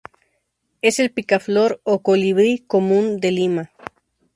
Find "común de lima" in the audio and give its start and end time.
2.65-3.71